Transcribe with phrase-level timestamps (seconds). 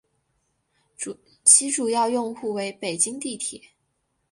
[1.43, 3.61] 其主要用户为北京地铁。